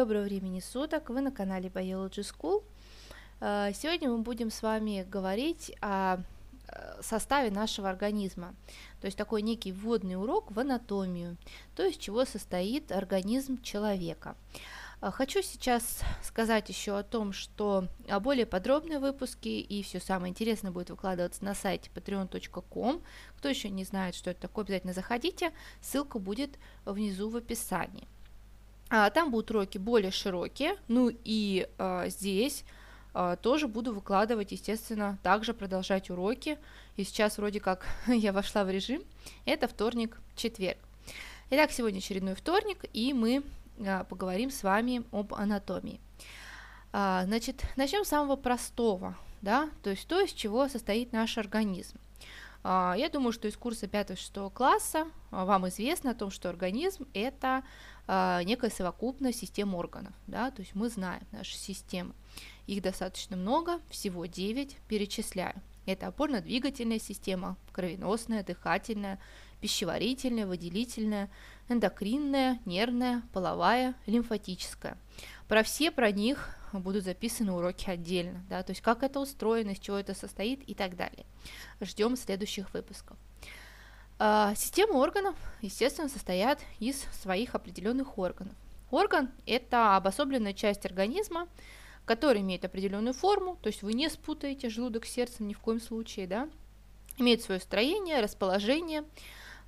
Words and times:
доброго 0.00 0.22
времени 0.22 0.60
суток, 0.60 1.10
вы 1.10 1.20
на 1.20 1.30
канале 1.30 1.68
Biology 1.68 2.24
School. 2.24 2.64
Э, 3.42 3.70
сегодня 3.74 4.08
мы 4.08 4.22
будем 4.22 4.50
с 4.50 4.62
вами 4.62 5.06
говорить 5.06 5.76
о 5.82 6.16
э, 6.16 7.02
составе 7.02 7.50
нашего 7.50 7.90
организма, 7.90 8.54
то 9.02 9.04
есть 9.04 9.18
такой 9.18 9.42
некий 9.42 9.72
вводный 9.72 10.16
урок 10.16 10.52
в 10.52 10.58
анатомию, 10.58 11.36
то 11.76 11.82
есть 11.82 12.00
чего 12.00 12.24
состоит 12.24 12.92
организм 12.92 13.60
человека. 13.60 14.36
Э, 15.02 15.10
хочу 15.10 15.42
сейчас 15.42 16.00
сказать 16.22 16.70
еще 16.70 16.96
о 16.96 17.02
том, 17.02 17.34
что 17.34 17.86
более 18.22 18.46
подробные 18.46 19.00
выпуски 19.00 19.48
и 19.48 19.82
все 19.82 20.00
самое 20.00 20.30
интересное 20.30 20.70
будет 20.70 20.88
выкладываться 20.88 21.44
на 21.44 21.54
сайте 21.54 21.90
patreon.com. 21.94 23.02
Кто 23.36 23.48
еще 23.50 23.68
не 23.68 23.84
знает, 23.84 24.14
что 24.14 24.30
это 24.30 24.40
такое, 24.40 24.64
обязательно 24.64 24.94
заходите, 24.94 25.52
ссылка 25.82 26.18
будет 26.18 26.58
внизу 26.86 27.28
в 27.28 27.36
описании. 27.36 28.08
А, 28.90 29.08
там 29.10 29.30
будут 29.30 29.50
уроки 29.52 29.78
более 29.78 30.10
широкие, 30.10 30.76
ну 30.88 31.10
и 31.24 31.68
а, 31.78 32.08
здесь 32.08 32.64
а, 33.14 33.36
тоже 33.36 33.68
буду 33.68 33.94
выкладывать, 33.94 34.52
естественно, 34.52 35.18
также 35.22 35.54
продолжать 35.54 36.10
уроки. 36.10 36.58
И 36.96 37.04
сейчас 37.04 37.38
вроде 37.38 37.60
как 37.60 37.86
я 38.06 38.32
вошла 38.32 38.64
в 38.64 38.70
режим. 38.70 39.02
Это 39.44 39.68
вторник, 39.68 40.20
четверг. 40.36 40.78
Итак, 41.50 41.70
сегодня 41.70 41.98
очередной 41.98 42.34
вторник, 42.34 42.84
и 42.92 43.12
мы 43.12 43.42
а, 43.86 44.04
поговорим 44.04 44.50
с 44.50 44.62
вами 44.62 45.04
об 45.12 45.34
анатомии. 45.34 46.00
А, 46.92 47.24
значит, 47.26 47.62
начнем 47.76 48.04
с 48.04 48.08
самого 48.08 48.36
простого, 48.36 49.16
да, 49.42 49.70
то 49.82 49.90
есть 49.90 50.06
то, 50.08 50.20
из 50.20 50.32
чего 50.32 50.68
состоит 50.68 51.12
наш 51.12 51.38
организм. 51.38 51.98
А, 52.62 52.94
я 52.96 53.08
думаю, 53.08 53.32
что 53.32 53.48
из 53.48 53.56
курса 53.56 53.86
5-6 53.86 54.50
класса 54.50 55.06
а, 55.30 55.44
вам 55.44 55.68
известно 55.68 56.10
о 56.10 56.14
том, 56.14 56.30
что 56.30 56.48
организм– 56.48 57.06
это 57.14 57.62
а, 58.06 58.42
некая 58.42 58.70
совокупная 58.70 59.32
система 59.32 59.76
органов, 59.76 60.12
да, 60.26 60.50
то 60.50 60.60
есть 60.60 60.74
мы 60.74 60.88
знаем 60.88 61.22
наши 61.32 61.56
системы. 61.56 62.12
Их 62.66 62.82
достаточно 62.82 63.36
много, 63.36 63.80
всего 63.88 64.26
9, 64.26 64.76
перечисляю. 64.88 65.54
Это 65.86 66.06
опорно-двигательная 66.08 66.98
система, 66.98 67.56
кровеносная, 67.72 68.44
дыхательная, 68.44 69.18
пищеварительная, 69.60 70.46
выделительная, 70.46 71.30
эндокринная, 71.68 72.60
нервная, 72.66 73.22
половая, 73.32 73.94
лимфатическая. 74.06 74.98
Про 75.50 75.64
все 75.64 75.90
про 75.90 76.12
них 76.12 76.56
будут 76.72 77.02
записаны 77.02 77.50
уроки 77.50 77.90
отдельно, 77.90 78.40
да, 78.48 78.62
то 78.62 78.70
есть 78.70 78.82
как 78.82 79.02
это 79.02 79.18
устроено, 79.18 79.70
из 79.70 79.80
чего 79.80 79.96
это 79.96 80.14
состоит 80.14 80.62
и 80.68 80.74
так 80.74 80.94
далее. 80.94 81.26
Ждем 81.80 82.16
следующих 82.16 82.72
выпусков. 82.72 83.16
А, 84.20 84.54
системы 84.54 84.94
органов, 84.94 85.34
естественно, 85.60 86.08
состоят 86.08 86.60
из 86.78 87.00
своих 87.20 87.56
определенных 87.56 88.16
органов. 88.16 88.54
Орган– 88.92 89.28
это 89.46 89.96
обособленная 89.96 90.52
часть 90.52 90.86
организма, 90.86 91.48
которая 92.04 92.44
имеет 92.44 92.64
определенную 92.64 93.14
форму, 93.14 93.58
то 93.60 93.66
есть 93.70 93.82
вы 93.82 93.94
не 93.94 94.08
спутаете 94.08 94.68
желудок 94.68 95.04
с 95.04 95.10
сердцем 95.10 95.48
ни 95.48 95.54
в 95.54 95.58
коем 95.58 95.80
случае, 95.80 96.28
да, 96.28 96.48
имеет 97.16 97.42
свое 97.42 97.60
строение, 97.60 98.20
расположение, 98.20 99.02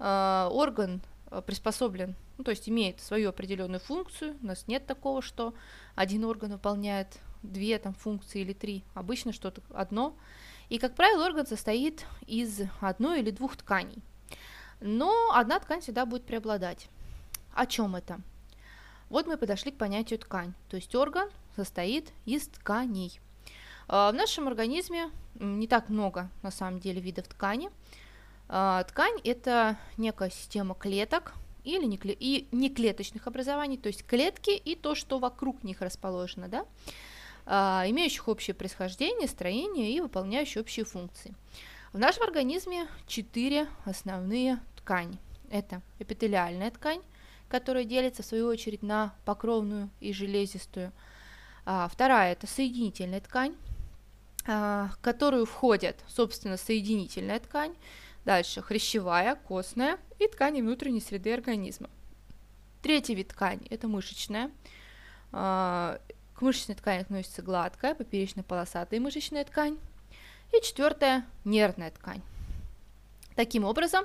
э, 0.00 0.48
орган 0.50 1.00
приспособлен, 1.46 2.16
ну, 2.38 2.44
то 2.44 2.52
есть 2.52 2.68
имеет 2.68 3.00
свою 3.00 3.30
определенную 3.30 3.80
функцию. 3.80 4.36
У 4.40 4.46
нас 4.46 4.68
нет 4.68 4.86
такого, 4.86 5.20
что 5.20 5.54
один 5.96 6.24
орган 6.24 6.52
выполняет 6.52 7.18
две 7.42 7.78
там 7.78 7.94
функции 7.94 8.40
или 8.40 8.52
три, 8.52 8.84
обычно 8.94 9.32
что-то 9.32 9.60
одно. 9.74 10.16
И, 10.68 10.78
как 10.78 10.94
правило, 10.94 11.26
орган 11.26 11.46
состоит 11.46 12.06
из 12.26 12.60
одной 12.80 13.20
или 13.20 13.32
двух 13.32 13.56
тканей. 13.56 14.02
Но 14.80 15.32
одна 15.34 15.58
ткань 15.58 15.80
всегда 15.80 16.06
будет 16.06 16.24
преобладать. 16.24 16.88
О 17.54 17.66
чем 17.66 17.96
это? 17.96 18.20
Вот 19.08 19.26
мы 19.26 19.36
подошли 19.36 19.72
к 19.72 19.78
понятию 19.78 20.18
ткань. 20.20 20.54
То 20.68 20.76
есть 20.76 20.94
орган 20.94 21.28
состоит 21.56 22.12
из 22.24 22.46
тканей. 22.46 23.18
А, 23.88 24.12
в 24.12 24.14
нашем 24.14 24.46
организме 24.46 25.10
не 25.34 25.66
так 25.66 25.88
много, 25.88 26.30
на 26.42 26.52
самом 26.52 26.78
деле, 26.78 27.00
видов 27.00 27.26
ткани. 27.26 27.70
А, 28.48 28.84
ткань– 28.84 29.18
это 29.24 29.76
некая 29.96 30.30
система 30.30 30.74
клеток 30.76 31.34
или 31.76 31.84
не, 31.84 31.96
и 31.96 32.48
неклеточных 32.52 33.26
образований, 33.26 33.78
то 33.78 33.88
есть 33.88 34.04
клетки 34.04 34.50
и 34.50 34.74
то, 34.74 34.94
что 34.94 35.18
вокруг 35.18 35.62
них 35.64 35.80
расположено, 35.80 36.48
да, 36.48 36.66
а, 37.46 37.84
имеющих 37.86 38.28
общее 38.28 38.54
происхождение, 38.54 39.28
строение 39.28 39.92
и 39.92 40.00
выполняющие 40.00 40.60
общие 40.60 40.84
функции. 40.84 41.34
В 41.92 41.98
нашем 41.98 42.24
организме 42.24 42.86
четыре 43.06 43.66
основные 43.84 44.60
ткани. 44.76 45.18
Это 45.50 45.80
эпителиальная 45.98 46.70
ткань, 46.70 47.00
которая 47.48 47.84
делится 47.84 48.22
в 48.22 48.26
свою 48.26 48.46
очередь 48.46 48.82
на 48.82 49.14
покровную 49.24 49.88
и 50.00 50.12
железистую. 50.12 50.92
А, 51.64 51.88
вторая– 51.88 52.32
это 52.34 52.46
соединительная 52.46 53.20
ткань, 53.20 53.54
в 54.48 54.98
которую 55.02 55.46
входят, 55.46 56.02
собственно, 56.08 56.56
соединительная 56.56 57.38
ткань, 57.38 57.74
Дальше 58.28 58.60
хрящевая, 58.60 59.36
костная 59.36 59.96
и 60.18 60.28
ткани 60.28 60.60
внутренней 60.60 61.00
среды 61.00 61.32
организма. 61.32 61.88
Третий 62.82 63.14
вид 63.14 63.28
ткани– 63.28 63.66
это 63.70 63.88
мышечная. 63.88 64.50
А, 65.32 65.98
к 66.34 66.42
мышечной 66.42 66.74
ткани 66.74 67.00
относится 67.00 67.40
гладкая, 67.40 67.94
поперечно-полосатая 67.94 69.00
мышечная 69.00 69.46
ткань. 69.46 69.78
И 70.52 70.62
четвертая– 70.62 71.24
нервная 71.46 71.90
ткань. 71.90 72.20
Таким 73.34 73.64
образом, 73.64 74.04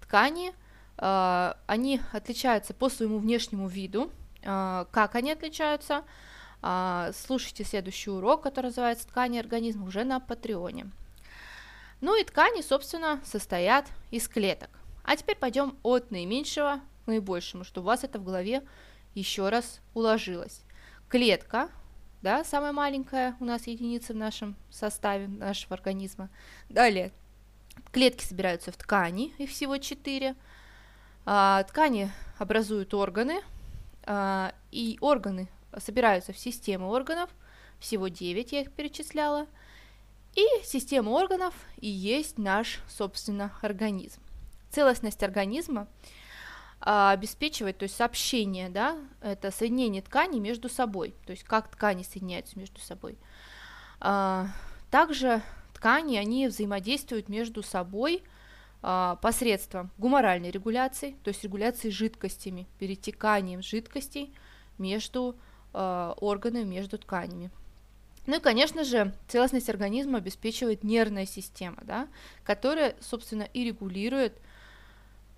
ткани, 0.00 0.54
а, 0.96 1.56
они 1.66 2.00
отличаются 2.12 2.74
по 2.74 2.88
своему 2.88 3.18
внешнему 3.18 3.66
виду. 3.66 4.12
А, 4.44 4.86
как 4.92 5.16
они 5.16 5.32
отличаются? 5.32 6.04
Слушайте 7.12 7.64
следующий 7.64 8.10
урок, 8.10 8.42
который 8.42 8.66
называется 8.66 9.06
«Ткани 9.06 9.38
организма» 9.38 9.86
уже 9.86 10.04
на 10.04 10.18
Патреоне. 10.20 10.90
Ну 12.00 12.18
и 12.20 12.24
ткани, 12.24 12.62
собственно, 12.62 13.20
состоят 13.24 13.86
из 14.10 14.28
клеток. 14.28 14.70
А 15.04 15.16
теперь 15.16 15.36
пойдем 15.36 15.76
от 15.82 16.10
наименьшего 16.10 16.80
к 17.04 17.06
наибольшему, 17.06 17.64
чтобы 17.64 17.84
у 17.84 17.88
вас 17.88 18.04
это 18.04 18.18
в 18.18 18.24
голове 18.24 18.62
еще 19.14 19.48
раз 19.48 19.80
уложилось. 19.92 20.62
Клетка, 21.08 21.68
да, 22.22 22.44
самая 22.44 22.72
маленькая 22.72 23.36
у 23.40 23.44
нас 23.44 23.66
единица 23.66 24.14
в 24.14 24.16
нашем 24.16 24.56
составе 24.70 25.28
нашего 25.28 25.74
организма. 25.74 26.30
Далее, 26.68 27.12
клетки 27.92 28.24
собираются 28.24 28.72
в 28.72 28.76
ткани, 28.76 29.34
их 29.38 29.50
всего 29.50 29.76
4. 29.76 30.34
А, 31.26 31.62
ткани 31.64 32.10
образуют 32.38 32.94
органы, 32.94 33.40
а, 34.04 34.54
и 34.70 34.98
органы 35.00 35.48
собираются 35.78 36.32
в 36.32 36.38
системы 36.38 36.88
органов, 36.88 37.30
всего 37.78 38.08
9 38.08 38.52
я 38.52 38.60
их 38.62 38.72
перечисляла– 38.72 39.46
и 40.34 40.44
система 40.64 41.10
органов 41.10 41.54
и 41.76 41.88
есть 41.88 42.38
наш, 42.38 42.80
собственно, 42.88 43.52
организм. 43.62 44.20
Целостность 44.70 45.22
организма 45.22 45.86
а, 46.80 47.12
обеспечивает, 47.12 47.78
то 47.78 47.84
есть 47.84 47.94
сообщение, 47.94 48.68
да, 48.68 48.98
это 49.20 49.52
соединение 49.52 50.02
тканей 50.02 50.40
между 50.40 50.68
собой, 50.68 51.14
то 51.24 51.30
есть 51.30 51.44
как 51.44 51.68
ткани 51.68 52.02
соединяются 52.02 52.58
между 52.58 52.80
собой. 52.80 53.16
А, 54.00 54.48
также 54.90 55.40
ткани, 55.72 56.16
они 56.16 56.48
взаимодействуют 56.48 57.28
между 57.28 57.62
собой 57.62 58.24
а, 58.82 59.16
посредством 59.22 59.92
гуморальной 59.98 60.50
регуляции, 60.50 61.16
то 61.22 61.28
есть 61.28 61.44
регуляции 61.44 61.90
жидкостями, 61.90 62.66
перетеканием 62.80 63.62
жидкостей 63.62 64.34
между 64.78 65.36
а, 65.74 66.14
органами, 66.20 66.64
между 66.64 66.98
тканями. 66.98 67.50
Ну 68.26 68.36
и, 68.36 68.40
конечно 68.40 68.84
же, 68.84 69.12
целостность 69.28 69.68
организма 69.68 70.18
обеспечивает 70.18 70.82
нервная 70.82 71.26
система, 71.26 71.78
да, 71.82 72.08
которая, 72.42 72.96
собственно, 73.00 73.42
и 73.42 73.64
регулирует, 73.64 74.40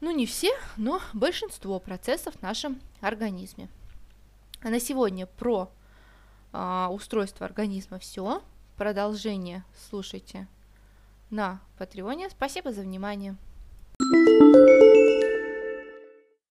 ну 0.00 0.12
не 0.12 0.26
все, 0.26 0.52
но 0.76 1.00
большинство 1.12 1.80
процессов 1.80 2.34
в 2.36 2.42
нашем 2.42 2.80
организме. 3.00 3.68
А 4.62 4.68
на 4.68 4.78
сегодня 4.78 5.26
про 5.26 5.72
а, 6.52 6.88
устройство 6.92 7.46
организма 7.46 7.98
все. 7.98 8.42
Продолжение 8.76 9.64
слушайте 9.88 10.46
на 11.30 11.60
Патреоне. 11.78 12.30
Спасибо 12.30 12.72
за 12.72 12.82
внимание. 12.82 13.36
thank 14.00 14.54
you 14.54 14.67